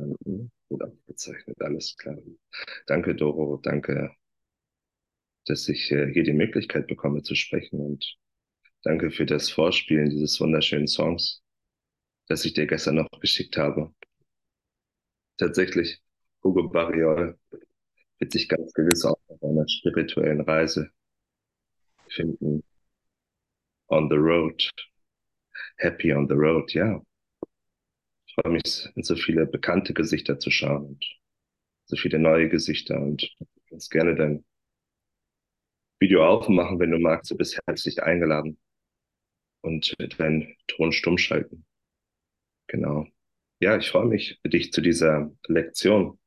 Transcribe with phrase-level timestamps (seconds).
[0.00, 0.50] Verstanden.
[0.68, 2.16] Gut abgezeichnet, alles klar.
[2.86, 3.58] Danke, Doro.
[3.62, 4.14] Danke,
[5.46, 8.16] dass ich äh, hier die Möglichkeit bekomme zu sprechen und
[8.82, 11.42] danke für das Vorspielen dieses wunderschönen Songs,
[12.28, 13.92] das ich dir gestern noch geschickt habe.
[15.36, 16.00] Tatsächlich,
[16.42, 17.38] Hugo Barriol
[18.18, 20.90] wird sich ganz gewiss auch auf einer spirituellen Reise
[22.08, 22.62] finden.
[23.88, 24.70] On the road.
[25.78, 26.96] Happy on the road, ja.
[26.96, 27.09] Ich
[28.40, 31.04] freue mich, in so viele bekannte Gesichter zu schauen und
[31.86, 33.28] so viele neue Gesichter und
[33.68, 34.44] ganz gerne dein
[35.98, 37.30] Video aufmachen, wenn du magst.
[37.30, 38.58] Du bist herzlich eingeladen
[39.62, 41.66] und deinen Ton stumm schalten.
[42.68, 43.06] Genau.
[43.60, 46.18] Ja, ich freue mich, dich zu dieser Lektion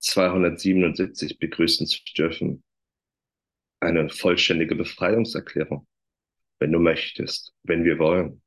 [0.00, 2.62] 277 begrüßen zu dürfen.
[3.80, 5.86] Eine vollständige Befreiungserklärung,
[6.58, 8.42] wenn du möchtest, wenn wir wollen.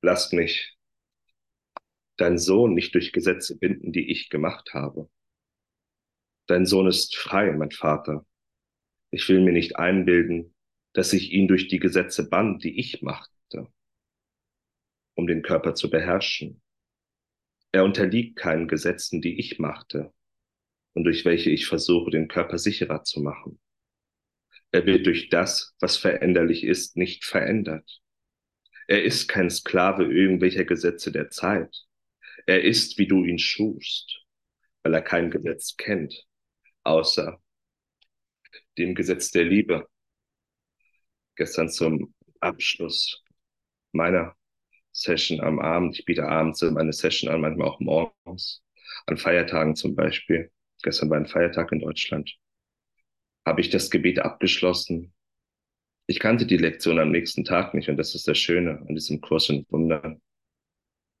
[0.00, 0.76] Lasst mich
[2.16, 5.08] dein Sohn nicht durch Gesetze binden, die ich gemacht habe.
[6.46, 8.26] Dein Sohn ist frei, mein Vater.
[9.10, 10.54] Ich will mir nicht einbilden,
[10.92, 13.72] dass ich ihn durch die Gesetze band, die ich machte,
[15.14, 16.60] um den Körper zu beherrschen.
[17.72, 20.12] Er unterliegt keinen Gesetzen, die ich machte
[20.94, 23.60] und durch welche ich versuche, den Körper sicherer zu machen.
[24.72, 28.00] Er wird durch das, was veränderlich ist, nicht verändert.
[28.88, 31.84] Er ist kein Sklave irgendwelcher Gesetze der Zeit.
[32.46, 34.24] Er ist, wie du ihn schufst,
[34.82, 36.26] weil er kein Gesetz kennt,
[36.84, 37.38] außer
[38.78, 39.86] dem Gesetz der Liebe.
[41.36, 43.22] Gestern zum Abschluss
[43.92, 44.34] meiner
[44.90, 45.98] Session am Abend.
[45.98, 48.64] Ich biete abends meine Session an, manchmal auch morgens,
[49.06, 50.50] an Feiertagen zum Beispiel.
[50.82, 52.34] Gestern war ein Feiertag in Deutschland.
[53.44, 55.12] Habe ich das Gebet abgeschlossen
[56.08, 59.20] ich kannte die Lektion am nächsten Tag nicht und das ist das Schöne an diesem
[59.20, 60.18] Kurs und Wunder,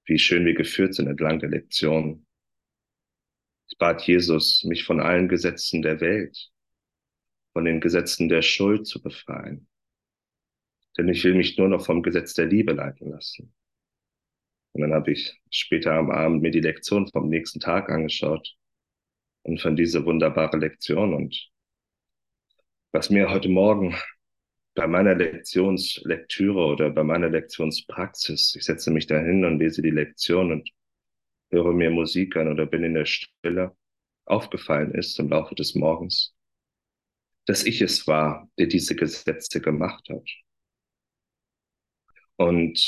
[0.06, 2.26] wie schön wir geführt sind entlang der Lektion.
[3.68, 6.50] Ich bat Jesus, mich von allen Gesetzen der Welt,
[7.52, 9.68] von den Gesetzen der Schuld zu befreien.
[10.96, 13.52] Denn ich will mich nur noch vom Gesetz der Liebe leiten lassen.
[14.72, 18.56] Und dann habe ich später am Abend mir die Lektion vom nächsten Tag angeschaut
[19.42, 21.50] und von dieser wunderbare Lektion und
[22.90, 23.94] was mir heute Morgen
[24.78, 30.52] bei meiner Lektionslektüre oder bei meiner Lektionspraxis, ich setze mich dahin und lese die Lektion
[30.52, 30.70] und
[31.50, 33.76] höre mir Musik an oder bin in der Stille,
[34.24, 36.32] aufgefallen ist im Laufe des Morgens,
[37.46, 40.28] dass ich es war, der diese Gesetze gemacht hat.
[42.36, 42.80] Und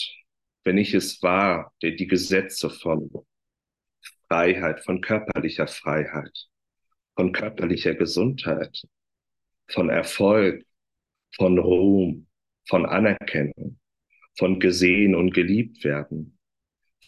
[0.62, 3.10] wenn ich es war, der die Gesetze von
[4.28, 6.46] Freiheit, von körperlicher Freiheit,
[7.16, 8.80] von körperlicher Gesundheit,
[9.66, 10.64] von Erfolg,
[11.36, 12.26] von Ruhm,
[12.68, 13.78] von Anerkennung,
[14.36, 16.38] von gesehen und geliebt werden,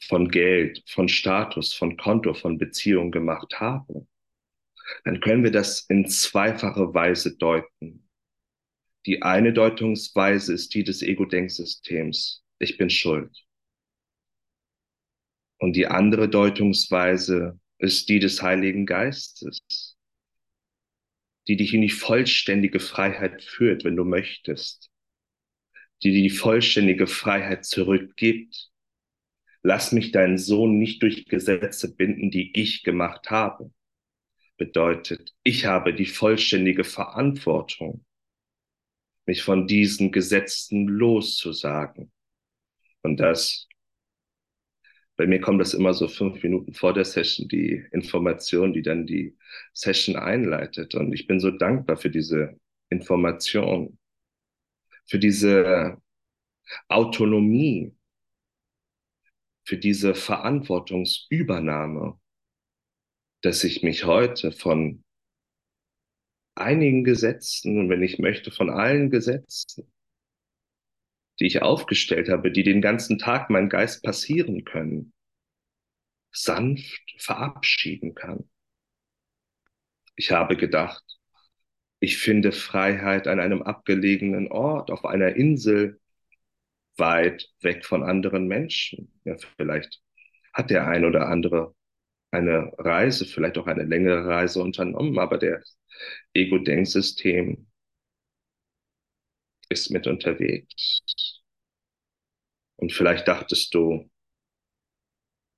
[0.08, 4.06] von Geld, von Status, von Konto, von Beziehung gemacht habe,
[5.04, 8.08] dann können wir das in zweifache Weise deuten.
[9.06, 12.44] Die eine Deutungsweise ist die des Ego-Denksystems.
[12.58, 13.36] Ich bin schuld.
[15.58, 19.91] Und die andere Deutungsweise ist die des Heiligen Geistes
[21.48, 24.90] die dich in die vollständige Freiheit führt, wenn du möchtest,
[26.02, 28.70] die dir die vollständige Freiheit zurückgibt.
[29.62, 33.72] Lass mich deinen Sohn nicht durch Gesetze binden, die ich gemacht habe.
[34.56, 38.04] Bedeutet, ich habe die vollständige Verantwortung,
[39.26, 42.12] mich von diesen Gesetzen loszusagen.
[43.02, 43.68] Und das
[45.22, 49.06] bei mir kommt das immer so fünf Minuten vor der Session, die Information, die dann
[49.06, 49.36] die
[49.72, 50.96] Session einleitet.
[50.96, 53.96] Und ich bin so dankbar für diese Information,
[55.06, 56.02] für diese
[56.88, 57.94] Autonomie,
[59.64, 62.18] für diese Verantwortungsübernahme,
[63.42, 65.04] dass ich mich heute von
[66.56, 69.86] einigen Gesetzen wenn ich möchte, von allen Gesetzen
[71.42, 75.11] die ich aufgestellt habe, die den ganzen Tag mein Geist passieren können,
[76.32, 78.48] sanft verabschieden kann.
[80.16, 81.04] Ich habe gedacht,
[82.00, 86.00] ich finde Freiheit an einem abgelegenen Ort, auf einer Insel,
[86.96, 89.20] weit weg von anderen Menschen.
[89.24, 90.02] Ja, vielleicht
[90.52, 91.74] hat der ein oder andere
[92.30, 95.62] eine Reise, vielleicht auch eine längere Reise unternommen, aber der
[96.34, 97.66] Ego-Denksystem
[99.68, 101.02] ist mit unterwegs.
[102.76, 104.10] Und vielleicht dachtest du,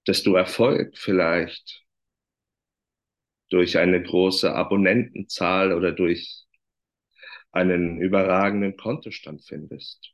[0.06, 1.84] dass du Erfolg vielleicht
[3.48, 6.44] durch eine große Abonnentenzahl oder durch
[7.52, 10.12] einen überragenden Kontostand findest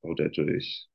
[0.00, 0.88] oder durch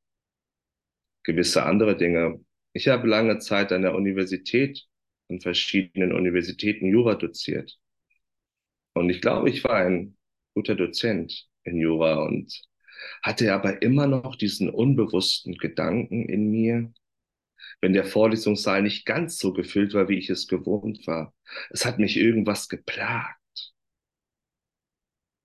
[1.24, 2.40] gewisse andere Dinge,
[2.74, 4.86] Ich habe lange Zeit an der Universität,
[5.30, 7.80] an verschiedenen Universitäten Jura doziert.
[8.94, 10.18] Und ich glaube, ich war ein
[10.54, 12.62] guter Dozent in Jura und
[13.24, 16.94] hatte aber immer noch diesen unbewussten Gedanken in mir,
[17.80, 21.34] wenn der Vorlesungssaal nicht ganz so gefüllt war, wie ich es gewohnt war.
[21.70, 23.38] Es hat mich irgendwas geplagt.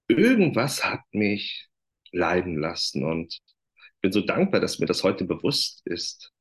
[0.08, 1.68] Irgendwas hat mich
[2.12, 6.32] leiden lassen und ich bin so dankbar, dass mir das heute bewusst ist,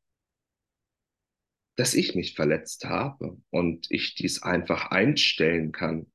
[1.75, 6.11] dass ich mich verletzt habe und ich dies einfach einstellen kann.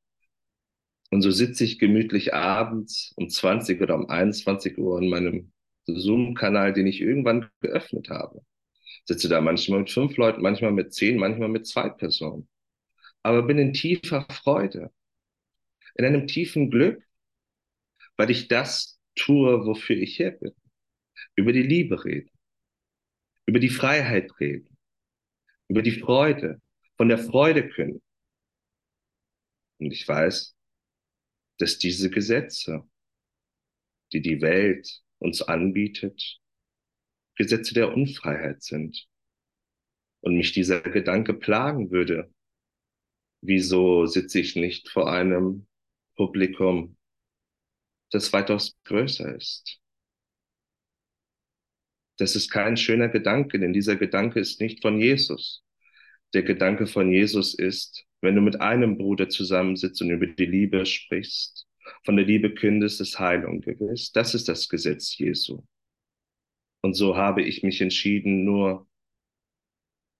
[1.10, 5.52] Und so sitze ich gemütlich abends um 20 oder um 21 Uhr in meinem
[5.86, 8.44] Zoom-Kanal, den ich irgendwann geöffnet habe
[9.04, 12.48] sitze da manchmal mit fünf Leuten, manchmal mit zehn, manchmal mit zwei Personen.
[13.22, 14.92] Aber bin in tiefer Freude,
[15.94, 17.02] in einem tiefen Glück,
[18.16, 20.52] weil ich das tue, wofür ich hier bin.
[21.36, 22.30] Über die Liebe reden,
[23.46, 24.76] über die Freiheit reden,
[25.68, 26.60] über die Freude,
[26.96, 28.02] von der Freude können.
[29.78, 30.54] Und ich weiß,
[31.58, 32.86] dass diese Gesetze,
[34.12, 36.39] die die Welt uns anbietet,
[37.40, 39.08] Gesetze der Unfreiheit sind.
[40.20, 42.30] Und mich dieser Gedanke plagen würde.
[43.40, 45.66] Wieso sitze ich nicht vor einem
[46.16, 46.98] Publikum,
[48.10, 49.80] das weitaus größer ist?
[52.18, 55.64] Das ist kein schöner Gedanke, denn dieser Gedanke ist nicht von Jesus.
[56.34, 60.84] Der Gedanke von Jesus ist, wenn du mit einem Bruder zusammensitzt und über die Liebe
[60.84, 61.66] sprichst,
[62.04, 64.12] von der Liebe kündest, ist Heilung gewiss.
[64.12, 65.62] Das ist das Gesetz Jesu.
[66.82, 68.88] Und so habe ich mich entschieden, nur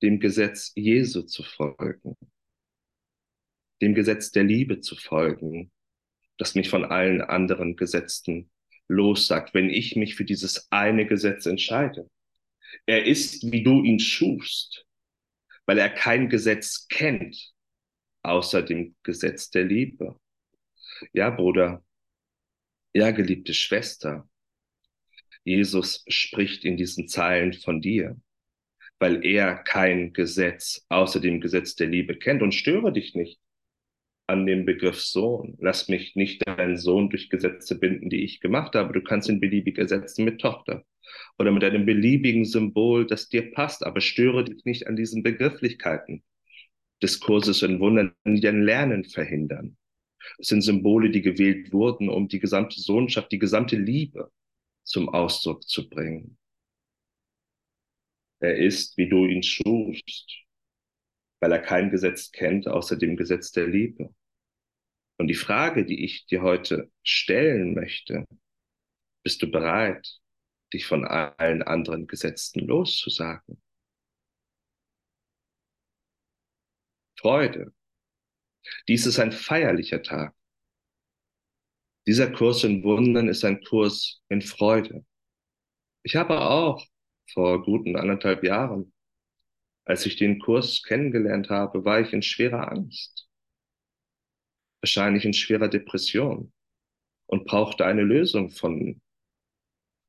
[0.03, 2.17] dem Gesetz Jesu zu folgen,
[3.81, 5.73] dem Gesetz der Liebe zu folgen,
[6.39, 8.51] das mich von allen anderen Gesetzen
[8.89, 12.11] lossagt, wenn ich mich für dieses eine Gesetz entscheide.
[12.87, 14.87] Er ist, wie du ihn schufst,
[15.67, 17.53] weil er kein Gesetz kennt,
[18.23, 20.19] außer dem Gesetz der Liebe.
[21.13, 21.85] Ja, Bruder,
[22.93, 24.29] ja, geliebte Schwester,
[25.51, 28.17] Jesus spricht in diesen Zeilen von dir,
[29.01, 33.41] weil er kein Gesetz außer dem Gesetz der Liebe kennt und störe dich nicht
[34.29, 35.57] an dem Begriff Sohn.
[35.59, 38.93] Lass mich nicht deinen Sohn durch Gesetze binden, die ich gemacht habe.
[38.93, 40.85] Du kannst ihn beliebig ersetzen mit Tochter
[41.37, 46.23] oder mit einem beliebigen Symbol, das dir passt, aber störe dich nicht an diesen Begrifflichkeiten
[47.03, 49.77] des Kurses in Wundern, die dein Lernen verhindern.
[50.39, 54.31] Es sind Symbole, die gewählt wurden, um die gesamte Sohnschaft, die gesamte Liebe
[54.91, 56.37] zum Ausdruck zu bringen.
[58.41, 60.45] Er ist, wie du ihn schufst,
[61.41, 64.13] weil er kein Gesetz kennt außer dem Gesetz der Liebe.
[65.19, 68.27] Und die Frage, die ich dir heute stellen möchte,
[69.23, 70.19] bist du bereit,
[70.73, 73.63] dich von allen anderen Gesetzen loszusagen?
[77.17, 77.73] Freude.
[78.89, 80.35] Dies ist ein feierlicher Tag.
[82.11, 85.07] Dieser Kurs in Wundern ist ein Kurs in Freude.
[86.03, 86.85] Ich habe auch
[87.33, 88.93] vor guten anderthalb Jahren,
[89.85, 93.29] als ich den Kurs kennengelernt habe, war ich in schwerer Angst,
[94.81, 96.53] wahrscheinlich in schwerer Depression
[97.27, 99.01] und brauchte eine Lösung von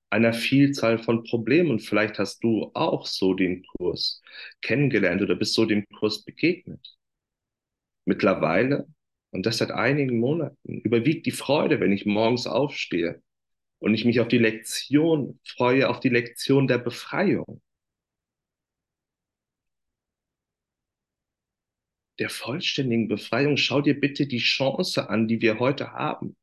[0.10, 1.70] einer Vielzahl von Problemen.
[1.70, 4.24] Und vielleicht hast du auch so den Kurs
[4.64, 6.98] kennengelernt oder bist so dem Kurs begegnet.
[8.06, 8.88] Mittlerweile
[9.32, 13.22] und das seit einigen Monaten, überwiegt die Freude, wenn ich morgens aufstehe
[13.80, 17.62] und ich mich auf die Lektion freue, auf die Lektion der Befreiung.
[22.20, 23.58] Der vollständigen Befreiung.
[23.58, 26.36] Schau dir bitte die Chance an, die wir heute haben.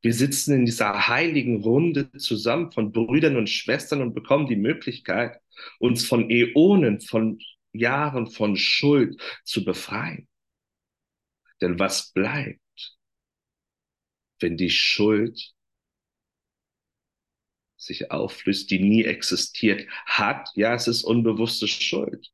[0.00, 5.38] Wir sitzen in dieser heiligen Runde zusammen von Brüdern und Schwestern und bekommen die Möglichkeit,
[5.78, 7.38] uns von Äonen, von
[7.72, 10.26] Jahren von Schuld zu befreien.
[11.62, 12.98] Denn was bleibt,
[14.40, 15.54] wenn die Schuld
[17.76, 20.48] sich auflöst, die nie existiert hat?
[20.56, 22.32] Ja, es ist unbewusste Schuld.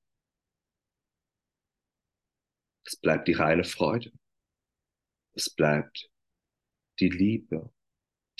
[2.85, 4.11] Es bleibt die reine Freude.
[5.35, 6.09] Es bleibt
[6.99, 7.71] die Liebe,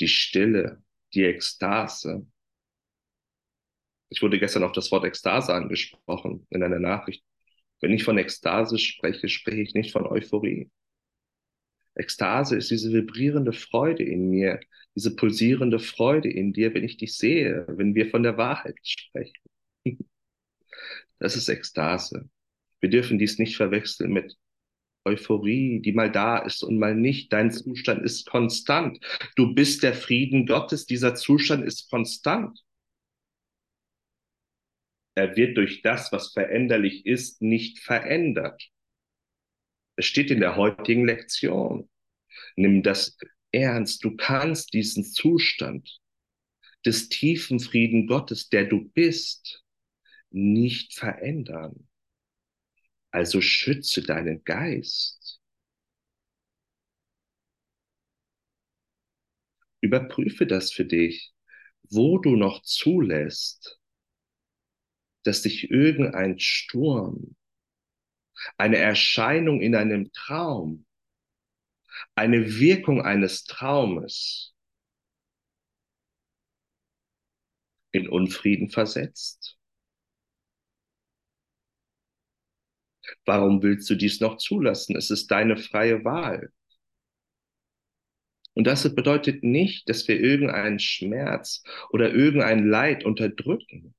[0.01, 2.27] die Stille, die Ekstase.
[4.09, 7.23] Ich wurde gestern auf das Wort Ekstase angesprochen in einer Nachricht.
[7.81, 10.71] Wenn ich von Ekstase spreche, spreche ich nicht von Euphorie.
[11.99, 14.61] Ekstase ist diese vibrierende Freude in mir,
[14.95, 19.35] diese pulsierende Freude in dir, wenn ich dich sehe, wenn wir von der Wahrheit sprechen.
[21.21, 22.31] Das ist Ekstase.
[22.81, 24.37] Wir dürfen dies nicht verwechseln mit
[25.05, 27.33] Euphorie, die mal da ist und mal nicht.
[27.33, 29.01] Dein Zustand ist konstant.
[29.35, 30.87] Du bist der Frieden Gottes.
[30.87, 32.63] Dieser Zustand ist konstant.
[35.15, 38.71] Er wird durch das, was veränderlich ist, nicht verändert.
[39.99, 41.91] Es steht in der heutigen Lektion.
[42.55, 43.19] Nimm das
[43.51, 44.05] ernst.
[44.05, 45.99] Du kannst diesen Zustand
[46.87, 49.65] des tiefen Frieden Gottes, der du bist,
[50.31, 51.89] nicht verändern.
[53.11, 55.41] Also schütze deinen Geist.
[59.81, 61.33] Überprüfe das für dich,
[61.91, 63.81] wo du noch zulässt,
[65.25, 67.35] dass dich irgendein Sturm,
[68.57, 70.87] eine Erscheinung in einem Traum,
[72.15, 74.55] eine Wirkung eines Traumes
[77.93, 79.59] in Unfrieden versetzt.
[83.25, 84.97] Warum willst du dies noch zulassen?
[84.97, 86.53] Es ist deine freie Wahl.
[88.55, 93.95] Und das bedeutet nicht, dass wir irgendeinen Schmerz oder irgendein Leid unterdrücken.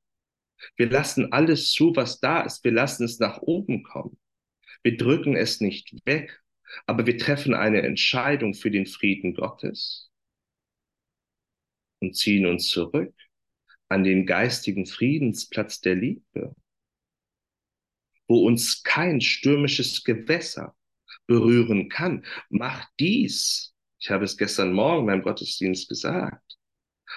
[0.75, 2.63] Wir lassen alles zu, was da ist.
[2.63, 4.17] Wir lassen es nach oben kommen.
[4.83, 6.41] Wir drücken es nicht weg,
[6.85, 10.09] aber wir treffen eine Entscheidung für den Frieden Gottes
[11.99, 13.13] und ziehen uns zurück
[13.89, 16.55] an den geistigen Friedensplatz der Liebe,
[18.27, 20.75] wo uns kein stürmisches Gewässer
[21.25, 22.25] berühren kann.
[22.49, 26.57] Mach dies, ich habe es gestern Morgen beim Gottesdienst gesagt,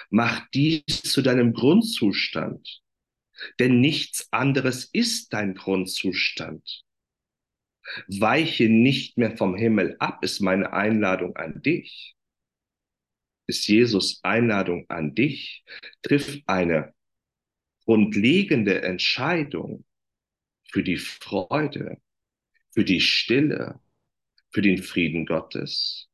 [0.09, 2.81] mach dies zu deinem Grundzustand,
[3.59, 6.83] denn nichts anderes ist dein Grundzustand.
[8.07, 12.15] Weiche nicht mehr vom Himmel ab, ist meine Einladung an dich.
[13.47, 15.63] Ist Jesus Einladung an dich.
[16.01, 16.93] Triff eine
[17.85, 19.85] grundlegende Entscheidung
[20.63, 22.01] für die Freude,
[22.71, 23.79] für die Stille,
[24.51, 26.09] für den Frieden Gottes.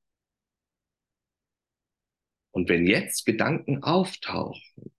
[2.52, 4.92] Und wenn jetzt Gedanken auftauchen,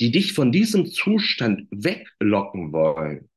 [0.00, 3.28] die dich von diesem Zustand weglocken wollen,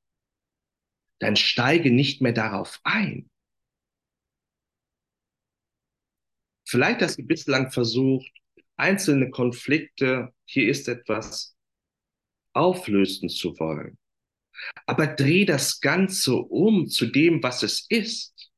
[1.21, 3.29] dann steige nicht mehr darauf ein.
[6.67, 8.31] Vielleicht hast du bislang versucht,
[8.75, 11.55] einzelne Konflikte, hier ist etwas,
[12.53, 13.99] auflösen zu wollen.
[14.87, 18.51] Aber dreh das Ganze um zu dem, was es ist.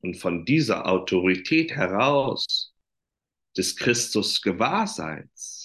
[0.00, 2.74] Und von dieser Autorität heraus
[3.56, 5.55] des Christus Gewahrseins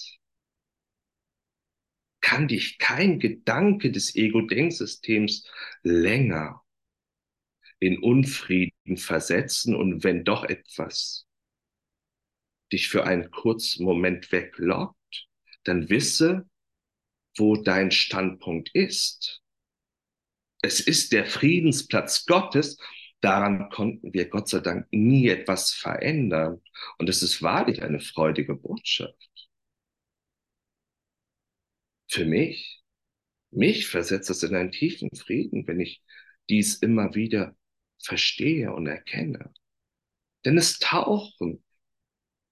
[2.22, 5.46] kann dich kein Gedanke des Ego-Denksystems
[5.82, 6.62] länger
[7.78, 11.26] in Unfrieden versetzen und wenn doch etwas
[12.72, 15.28] dich für einen kurzen Moment weglockt,
[15.64, 16.48] dann wisse,
[17.36, 19.42] wo dein Standpunkt ist.
[20.62, 22.78] Es ist der Friedensplatz Gottes.
[23.20, 26.60] Daran konnten wir Gott sei Dank nie etwas verändern.
[26.98, 29.31] Und es ist wahrlich eine freudige Botschaft
[32.12, 32.82] für mich,
[33.50, 36.02] mich versetzt es in einen tiefen Frieden, wenn ich
[36.50, 37.56] dies immer wieder
[38.02, 39.52] verstehe und erkenne.
[40.44, 41.64] Denn es tauchen,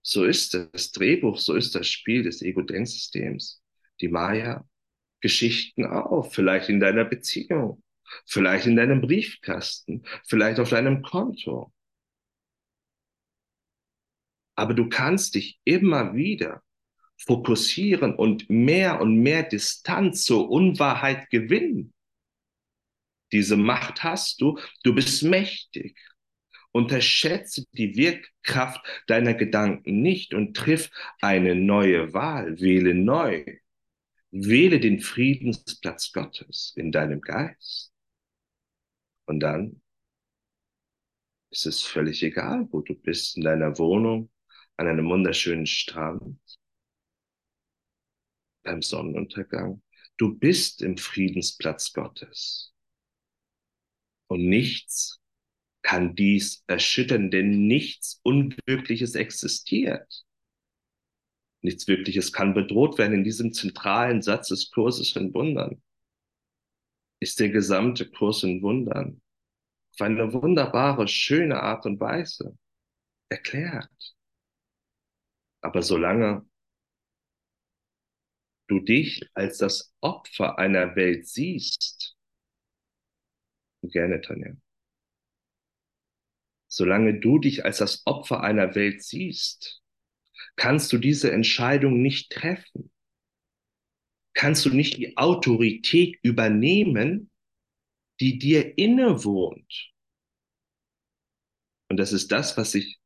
[0.03, 3.63] so ist das Drehbuch, so ist das Spiel des Ego-Denksystems,
[4.01, 7.83] die Maya-Geschichten auf, vielleicht in deiner Beziehung,
[8.27, 11.71] vielleicht in deinem Briefkasten, vielleicht auf deinem Konto.
[14.55, 16.63] Aber du kannst dich immer wieder
[17.27, 21.93] fokussieren und mehr und mehr Distanz zur Unwahrheit gewinnen.
[23.33, 25.97] Diese Macht hast du, du bist mächtig.
[26.73, 32.61] Unterschätze die Wirkkraft deiner Gedanken nicht und triff eine neue Wahl.
[32.61, 33.45] Wähle neu.
[34.31, 37.93] Wähle den Friedensplatz Gottes in deinem Geist.
[39.27, 39.83] Und dann
[41.51, 44.31] ist es völlig egal, wo du bist, in deiner Wohnung,
[44.77, 46.39] an einem wunderschönen Strand,
[48.63, 49.83] beim Sonnenuntergang.
[50.17, 52.73] Du bist im Friedensplatz Gottes.
[54.27, 55.21] Und nichts
[55.83, 60.25] kann dies erschüttern, denn nichts Unwirkliches existiert.
[61.63, 63.15] Nichts Wirkliches kann bedroht werden.
[63.15, 65.83] In diesem zentralen Satz des Kurses in Wundern
[67.21, 69.21] ist der gesamte Kurs in Wundern
[69.95, 72.57] auf eine wunderbare, schöne Art und Weise
[73.29, 74.15] erklärt.
[75.61, 76.49] Aber solange
[78.71, 82.17] du dich als das Opfer einer Welt siehst,
[83.83, 84.53] gerne, Tanja,
[86.69, 89.83] solange du dich als das Opfer einer Welt siehst,
[90.57, 92.93] kannst du diese Entscheidung nicht treffen.
[94.35, 97.31] Kannst du nicht die Autorität übernehmen,
[98.21, 99.91] die dir innewohnt.
[101.89, 103.00] Und das ist das, was ich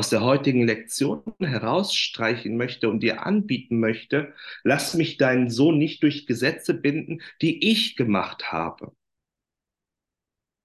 [0.00, 4.32] aus der heutigen Lektion herausstreichen möchte und dir anbieten möchte,
[4.64, 8.96] lass mich deinen Sohn nicht durch Gesetze binden, die ich gemacht habe.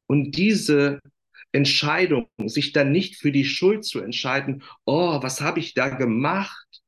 [0.07, 1.01] Und diese
[1.51, 6.81] Entscheidung, sich dann nicht für die Schuld zu entscheiden, oh, was habe ich da gemacht,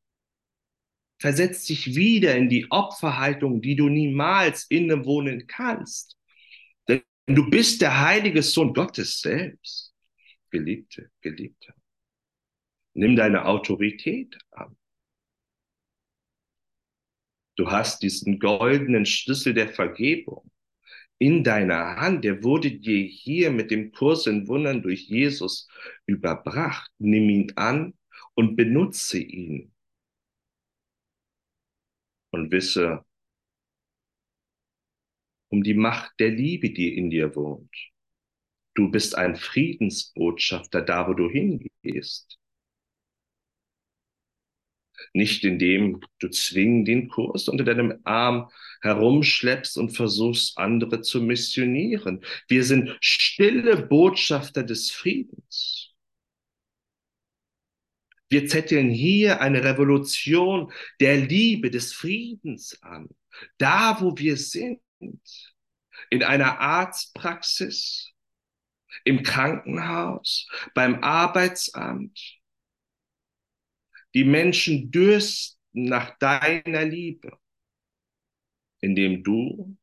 [1.19, 6.15] versetzt dich wieder in die Opferhaltung, die du niemals innewohnen kannst.
[6.87, 9.93] Denn du bist der heilige Sohn Gottes selbst.
[10.49, 11.73] Geliebte, Geliebte.
[12.97, 14.75] Nimm deine Autorität an.
[17.55, 20.51] Du hast diesen goldenen Schlüssel der Vergebung
[21.19, 25.67] in deiner Hand, der wurde dir hier mit dem Kurs in Wundern durch Jesus
[26.05, 26.91] überbracht.
[26.99, 27.93] Nimm ihn an
[28.35, 29.73] und benutze ihn.
[32.31, 33.03] Und wisse
[35.49, 37.73] um die Macht der Liebe, die in dir wohnt.
[38.75, 42.37] Du bist ein Friedensbotschafter da, wo du hingehst.
[45.13, 48.49] Nicht indem du zwingend den Kurs unter deinem Arm
[48.81, 52.23] herumschleppst und versuchst, andere zu missionieren.
[52.47, 55.93] Wir sind stille Botschafter des Friedens.
[58.29, 63.07] Wir zetteln hier eine Revolution der Liebe, des Friedens an.
[63.57, 64.81] Da, wo wir sind,
[66.09, 68.11] in einer Arztpraxis,
[69.03, 72.37] im Krankenhaus, beim Arbeitsamt,
[74.17, 77.38] die Menschen dürsten nach deiner Liebe,
[78.81, 79.77] indem du,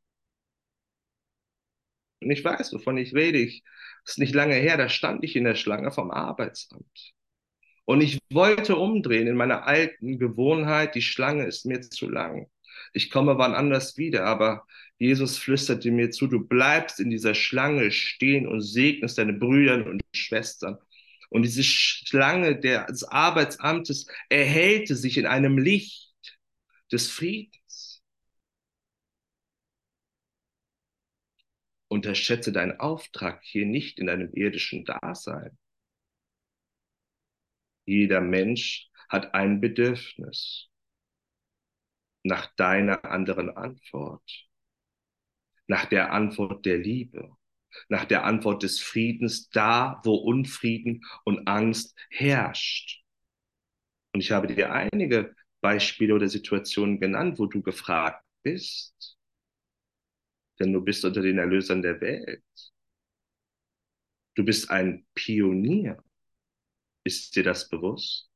[2.20, 3.62] und ich weiß, wovon ich rede, ich,
[4.04, 7.12] ist nicht lange her, da stand ich in der Schlange vom Arbeitsamt.
[7.84, 12.50] Und ich wollte umdrehen in meiner alten Gewohnheit, die Schlange ist mir zu lang.
[12.92, 14.66] Ich komme wann anders wieder, aber
[14.98, 20.02] Jesus flüsterte mir zu, du bleibst in dieser Schlange stehen und segnest deine Brüder und
[20.12, 20.78] Schwestern.
[21.34, 26.14] Und diese Schlange des Arbeitsamtes erhellte sich in einem Licht
[26.92, 28.04] des Friedens.
[31.88, 35.58] Unterschätze deinen Auftrag hier nicht in deinem irdischen Dasein.
[37.84, 40.70] Jeder Mensch hat ein Bedürfnis
[42.22, 44.46] nach deiner anderen Antwort,
[45.66, 47.36] nach der Antwort der Liebe
[47.88, 53.02] nach der Antwort des Friedens da, wo Unfrieden und Angst herrscht.
[54.12, 59.16] Und ich habe dir einige Beispiele oder Situationen genannt, wo du gefragt bist.
[60.60, 62.42] Denn du bist unter den Erlösern der Welt.
[64.34, 66.02] Du bist ein Pionier.
[67.04, 68.30] Ist dir das bewusst?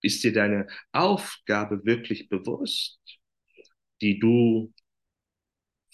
[0.00, 3.00] Ist dir deine Aufgabe wirklich bewusst,
[4.00, 4.72] die du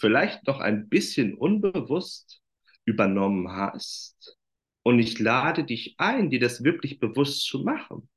[0.04, 2.42] vielleicht noch ein bisschen unbewusst
[2.84, 4.36] übernommen hast.
[4.82, 8.10] Und ich lade dich ein, dir das wirklich bewusst zu machen.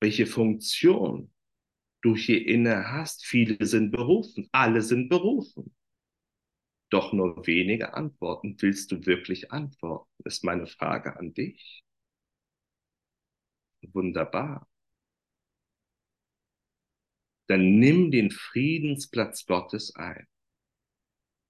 [0.00, 1.32] Welche Funktion
[2.00, 3.26] du hier inne hast.
[3.26, 5.74] Viele sind berufen, alle sind berufen.
[6.90, 8.54] Doch nur wenige antworten.
[8.60, 10.08] Willst du wirklich antworten?
[10.24, 11.82] Ist meine Frage an dich.
[13.92, 14.68] Wunderbar.
[17.48, 20.28] Dann nimm den Friedensplatz Gottes ein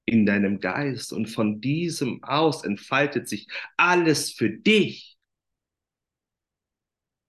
[0.07, 5.19] in deinem Geist und von diesem aus entfaltet sich alles für dich.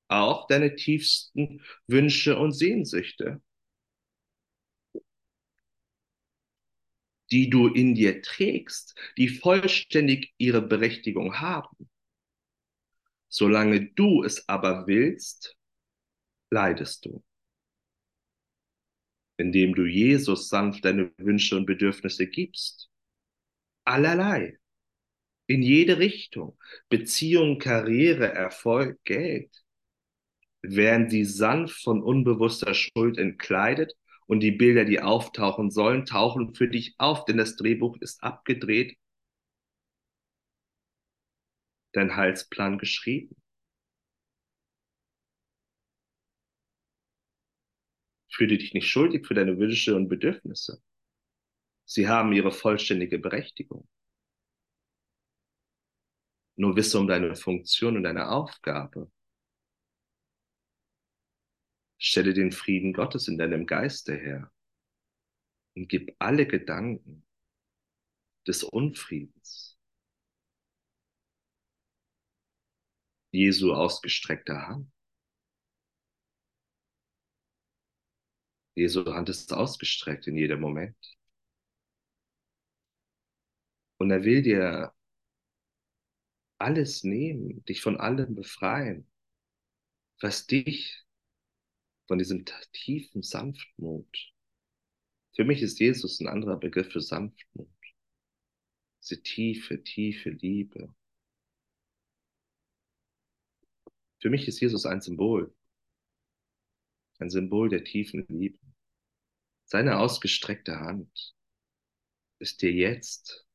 [0.10, 3.42] Auch deine tiefsten Wünsche und Sehnsüchte,
[7.32, 11.90] die du in dir trägst, die vollständig ihre Berechtigung haben.
[13.28, 15.58] Solange du es aber willst,
[16.50, 17.24] leidest du
[19.38, 22.90] indem du Jesus sanft deine Wünsche und Bedürfnisse gibst.
[23.86, 24.60] Allerlei.
[25.46, 26.58] In jede Richtung.
[26.90, 29.64] Beziehung, Karriere, Erfolg, Geld.
[30.62, 33.94] Werden sie sanft von unbewusster Schuld entkleidet
[34.26, 38.98] und die Bilder, die auftauchen sollen, tauchen für dich auf, denn das Drehbuch ist abgedreht.
[41.94, 43.36] Dein Heilsplan geschrieben.
[48.38, 50.80] Fühle dich nicht schuldig für deine Wünsche und Bedürfnisse.
[51.86, 53.90] Sie haben ihre vollständige Berechtigung.
[56.56, 59.12] Nur wisse um deine Funktion und deine Aufgabe.
[61.98, 64.52] Stelle den Frieden Gottes in deinem Geiste her
[65.76, 67.26] und gib alle Gedanken
[68.46, 69.80] des Unfriedens
[73.32, 74.97] Jesu ausgestreckter Hand.
[78.78, 80.96] Jesu Hand ist ausgestreckt in jedem Moment.
[83.98, 84.94] Und er will dir
[86.60, 89.10] alles nehmen, dich von allem befreien,
[90.22, 91.04] was dich
[92.06, 94.32] von diesem tiefen Sanftmut.
[95.36, 97.68] Für mich ist Jesus ein anderer Begriff für Sanftmut.
[99.02, 100.94] Diese tiefe, tiefe Liebe.
[104.20, 105.57] Für mich ist Jesus ein Symbol.
[107.20, 108.60] Ein Symbol der tiefen Liebe.
[109.66, 111.36] Seine ausgestreckte Hand
[112.40, 113.46] ist dir jetzt,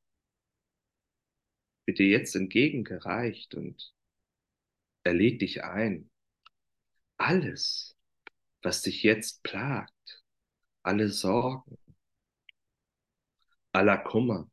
[1.85, 3.93] wird dir jetzt entgegengereicht und
[5.03, 6.09] er lädt dich ein.
[7.17, 7.97] Alles,
[8.61, 10.23] was dich jetzt plagt,
[10.83, 11.77] alle Sorgen,
[13.71, 14.51] aller Kummer,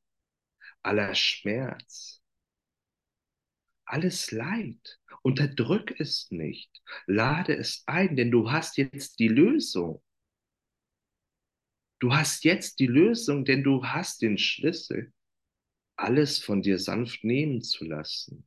[0.82, 2.22] aller Schmerz,
[3.84, 6.70] alles Leid, unterdrück es nicht,
[7.06, 10.02] lade es ein, denn du hast jetzt die Lösung.
[11.98, 15.12] Du hast jetzt die Lösung, denn du hast den Schlüssel,
[15.96, 18.46] alles von dir sanft nehmen zu lassen.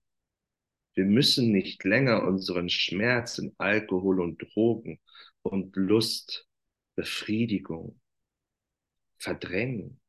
[0.95, 4.99] Wir müssen nicht länger unseren Schmerz in Alkohol und Drogen
[5.41, 6.47] und Lust,
[6.95, 7.99] Befriedigung
[9.17, 9.99] verdrängen.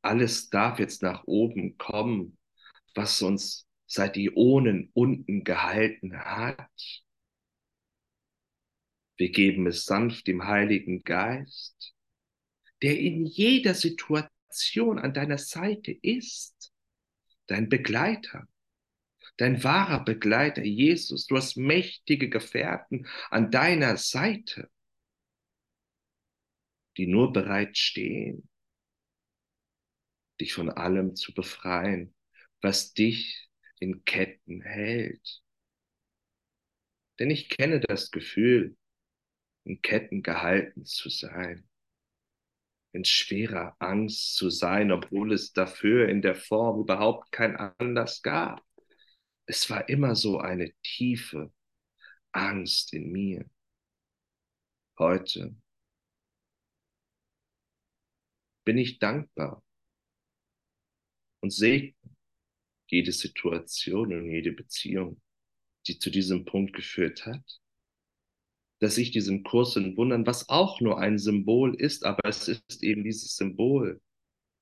[0.00, 2.38] Alles darf jetzt nach oben kommen,
[2.94, 7.02] was uns seit Ionen unten gehalten hat.
[9.16, 11.96] Wir geben es sanft dem Heiligen Geist
[12.82, 16.72] der in jeder Situation an deiner Seite ist,
[17.46, 18.46] dein Begleiter,
[19.36, 21.26] dein wahrer Begleiter, Jesus.
[21.26, 24.70] Du hast mächtige Gefährten an deiner Seite,
[26.96, 28.48] die nur bereit stehen,
[30.40, 32.14] dich von allem zu befreien,
[32.60, 33.47] was dich
[33.80, 35.42] in Ketten hält.
[37.18, 38.76] Denn ich kenne das Gefühl,
[39.64, 41.68] in Ketten gehalten zu sein
[42.92, 48.64] in schwerer Angst zu sein, obwohl es dafür in der Form überhaupt kein Anlass gab.
[49.46, 51.52] Es war immer so eine tiefe
[52.32, 53.48] Angst in mir.
[54.98, 55.54] Heute
[58.64, 59.62] bin ich dankbar
[61.40, 61.94] und segne
[62.90, 65.20] jede Situation und jede Beziehung,
[65.86, 67.60] die zu diesem Punkt geführt hat
[68.80, 72.82] dass ich diesen Kurs in Wundern, was auch nur ein Symbol ist, aber es ist
[72.82, 74.00] eben dieses Symbol,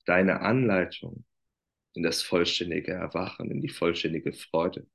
[0.07, 1.25] deine Anleitung
[1.95, 4.87] in das vollständige Erwachen, in die vollständige Freude,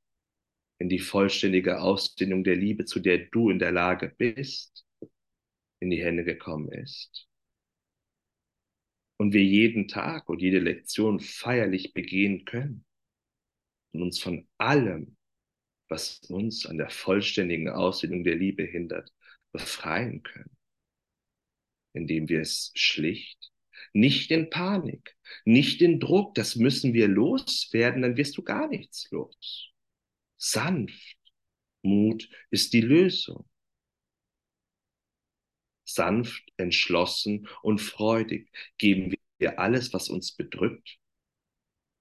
[0.80, 4.86] in die vollständige Ausdehnung der Liebe, zu der du in der Lage bist,
[5.80, 7.28] in die Hände gekommen ist.
[9.18, 12.86] Und wir jeden Tag und jede Lektion feierlich begehen können
[13.92, 15.18] und uns von allem
[15.92, 19.14] was uns an der vollständigen Ausdehnung der Liebe hindert,
[19.52, 20.58] befreien können,
[21.94, 23.52] indem wir es schlicht,
[23.94, 29.12] nicht in Panik, nicht in Druck, das müssen wir loswerden, dann wirst du gar nichts
[29.12, 29.70] los.
[30.38, 31.18] Sanft,
[31.84, 33.48] Mut ist die Lösung.
[35.84, 41.00] Sanft, entschlossen und freudig geben wir alles, was uns bedrückt,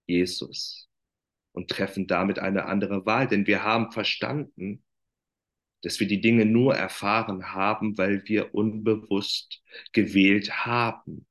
[0.07, 0.89] Jesus
[1.52, 4.84] und treffen damit eine andere Wahl, denn wir haben verstanden,
[5.82, 11.26] dass wir die Dinge nur erfahren haben, weil wir unbewusst gewählt haben.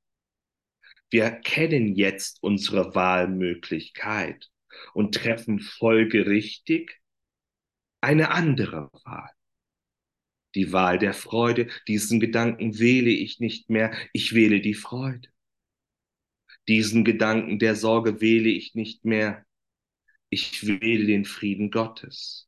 [1.11, 4.49] Wir kennen jetzt unsere Wahlmöglichkeit
[4.93, 6.99] und treffen folgerichtig
[8.01, 9.29] eine andere Wahl.
[10.55, 15.29] Die Wahl der Freude, diesen Gedanken wähle ich nicht mehr, ich wähle die Freude.
[16.67, 19.45] Diesen Gedanken der Sorge wähle ich nicht mehr,
[20.29, 22.47] ich wähle den Frieden Gottes.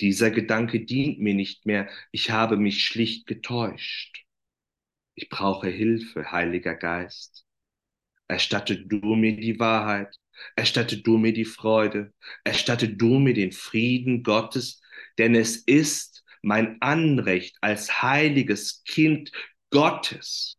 [0.00, 4.24] Dieser Gedanke dient mir nicht mehr, ich habe mich schlicht getäuscht.
[5.14, 7.44] Ich brauche Hilfe, Heiliger Geist.
[8.28, 10.16] Erstatte du mir die Wahrheit,
[10.56, 14.80] erstatte du mir die Freude, erstatte du mir den Frieden Gottes,
[15.18, 19.30] denn es ist mein Anrecht als heiliges Kind
[19.70, 20.56] Gottes,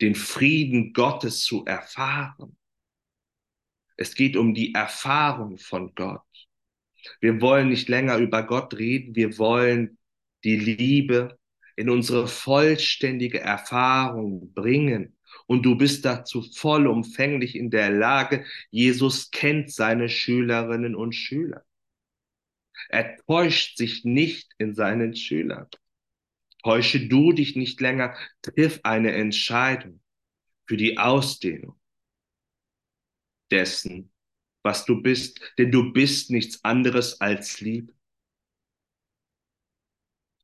[0.00, 2.56] den Frieden Gottes zu erfahren.
[3.96, 6.22] Es geht um die Erfahrung von Gott.
[7.20, 9.98] Wir wollen nicht länger über Gott reden, wir wollen
[10.44, 11.38] die Liebe
[11.76, 15.16] in unsere vollständige Erfahrung bringen.
[15.46, 18.44] Und du bist dazu vollumfänglich in der Lage.
[18.70, 21.64] Jesus kennt seine Schülerinnen und Schüler.
[22.88, 25.68] Er täuscht sich nicht in seinen Schülern.
[26.62, 30.00] Täusche du dich nicht länger, triff eine Entscheidung
[30.66, 31.81] für die Ausdehnung
[33.52, 34.12] dessen,
[34.64, 37.94] was du bist, denn du bist nichts anderes als Liebe.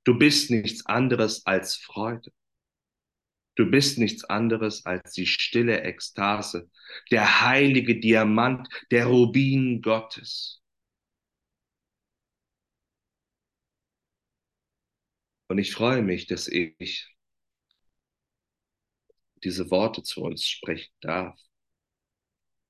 [0.05, 2.33] Du bist nichts anderes als Freude.
[3.57, 6.71] Du bist nichts anderes als die stille Ekstase,
[7.11, 10.63] der heilige Diamant, der Rubin Gottes.
[15.49, 17.09] Und ich freue mich, dass ich
[19.43, 21.39] diese Worte zu uns sprechen darf.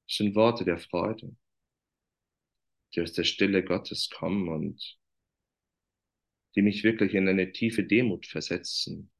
[0.08, 1.36] Es sind Worte der Freude,
[2.94, 4.98] die aus der Stille Gottes kommen und
[6.54, 9.10] die mich wirklich in eine tiefe Demut versetzen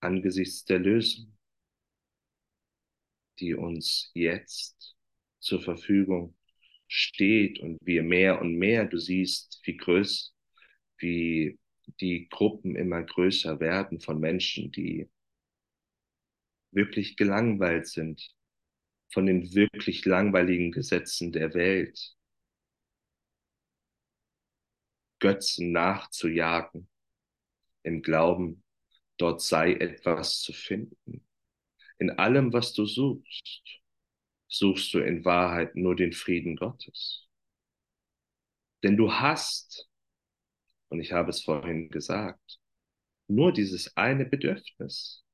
[0.00, 1.36] angesichts der Lösung,
[3.38, 4.96] die uns jetzt
[5.38, 6.36] zur Verfügung
[6.88, 10.34] steht und wir mehr und mehr, du siehst, wie größ,
[10.98, 11.58] wie
[12.00, 15.08] die Gruppen immer größer werden von Menschen, die
[16.72, 18.34] wirklich gelangweilt sind
[19.12, 22.14] von den wirklich langweiligen Gesetzen der Welt,
[25.18, 26.88] Götzen nachzujagen,
[27.82, 28.64] im Glauben,
[29.16, 31.26] dort sei etwas zu finden.
[31.98, 33.62] In allem, was du suchst,
[34.48, 37.28] suchst du in Wahrheit nur den Frieden Gottes.
[38.82, 39.88] Denn du hast,
[40.88, 42.58] und ich habe es vorhin gesagt,
[43.28, 45.24] nur dieses eine Bedürfnis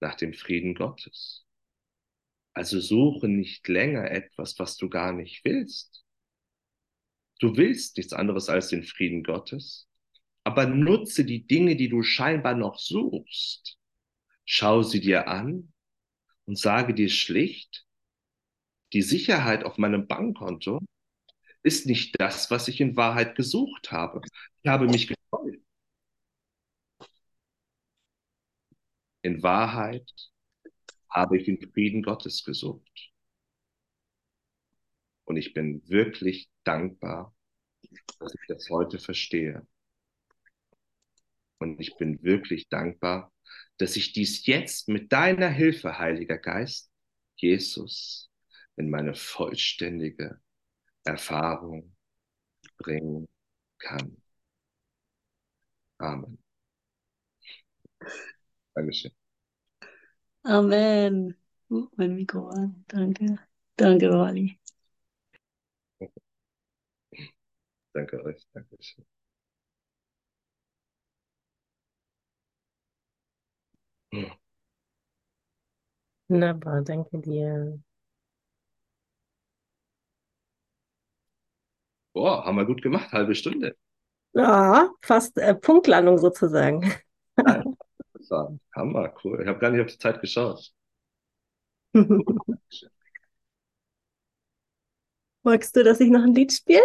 [0.00, 1.44] nach dem Frieden Gottes.
[2.60, 6.04] Also suche nicht länger etwas, was du gar nicht willst.
[7.38, 9.88] Du willst nichts anderes als den Frieden Gottes,
[10.44, 13.78] aber nutze die Dinge, die du scheinbar noch suchst.
[14.44, 15.72] Schau sie dir an
[16.44, 17.86] und sage dir schlicht,
[18.92, 20.80] die Sicherheit auf meinem Bankkonto
[21.62, 24.20] ist nicht das, was ich in Wahrheit gesucht habe.
[24.60, 25.62] Ich habe mich gefreut.
[29.22, 30.12] In Wahrheit
[31.10, 33.10] habe ich den Frieden Gottes gesucht.
[35.24, 37.34] Und ich bin wirklich dankbar,
[38.18, 39.66] dass ich das heute verstehe.
[41.58, 43.32] Und ich bin wirklich dankbar,
[43.78, 46.90] dass ich dies jetzt mit deiner Hilfe, Heiliger Geist,
[47.36, 48.30] Jesus,
[48.76, 50.40] in meine vollständige
[51.04, 51.94] Erfahrung
[52.78, 53.28] bringen
[53.78, 54.16] kann.
[55.98, 56.38] Amen.
[58.74, 59.19] Dankeschön.
[60.44, 61.34] Amen.
[61.70, 62.84] Uh, mein Mikro an.
[62.88, 63.38] Danke.
[63.76, 64.58] Danke, Wally.
[67.92, 68.46] Danke euch.
[68.52, 69.04] Dankeschön.
[76.28, 77.80] Wunderbar, danke dir.
[82.12, 83.76] Boah, haben wir gut gemacht, halbe Stunde.
[84.32, 86.92] Ja, fast äh, Punktlandung sozusagen.
[87.44, 87.64] Ja,
[88.30, 89.40] war Hammer, cool.
[89.42, 90.72] Ich habe gar nicht auf die Zeit geschaut.
[95.42, 96.82] Magst du, dass ich noch ein Lied spiele?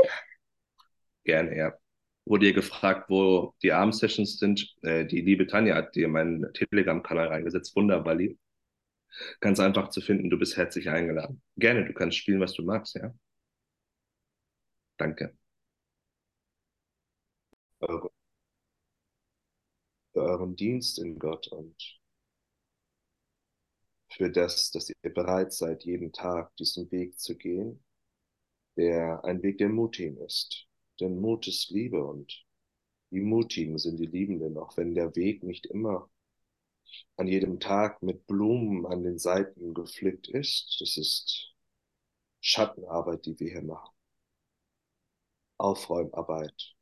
[1.23, 1.73] Gerne, ja.
[2.25, 4.75] Wurde ihr gefragt, wo die Abendsessions sind?
[4.81, 7.75] Äh, die liebe Tanja hat dir meinen Telegram-Kanal reingesetzt.
[7.75, 8.39] Wunderbar, lieb.
[9.39, 10.29] Ganz einfach zu finden.
[10.29, 11.41] Du bist herzlich eingeladen.
[11.57, 13.13] Gerne, du kannst spielen, was du magst, ja.
[14.97, 15.33] Danke.
[17.79, 18.09] Eure,
[20.15, 21.75] für euren Dienst in Gott und
[24.07, 27.83] für das, dass ihr bereit seid, jeden Tag diesen Weg zu gehen,
[28.77, 30.67] der ein Weg der Mutigen ist.
[31.01, 32.45] Denn Mut ist Liebe und
[33.11, 36.09] die Mutigen sind die Liebenden, auch wenn der Weg nicht immer
[37.17, 40.77] an jedem Tag mit Blumen an den Seiten gepflückt ist.
[40.79, 41.53] Das ist
[42.39, 43.93] Schattenarbeit, die wir hier machen.
[45.57, 46.74] Aufräumarbeit,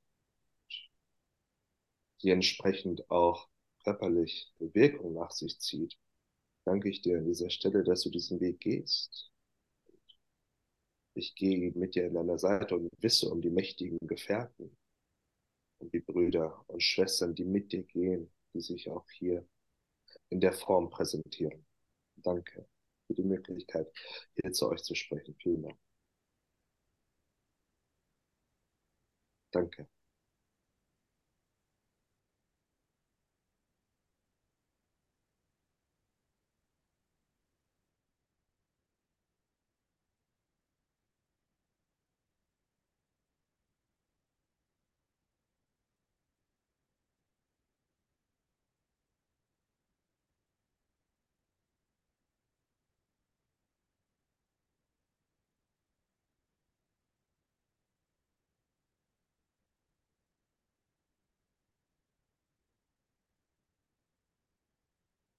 [2.24, 3.50] die entsprechend auch
[3.84, 5.98] körperlich Wirkung nach sich zieht.
[6.66, 9.30] Danke ich dir an dieser Stelle, dass du diesen Weg gehst.
[11.16, 14.76] Ich gehe mit dir an deiner Seite und wisse um die mächtigen Gefährten,
[15.80, 19.46] um die Brüder und Schwestern, die mit dir gehen, die sich auch hier
[20.30, 21.66] in der Form präsentieren.
[22.16, 22.68] Danke
[23.08, 23.92] für die Möglichkeit,
[24.36, 25.36] hier zu euch zu sprechen.
[25.36, 25.78] Vielen Dank.
[29.52, 29.88] Danke.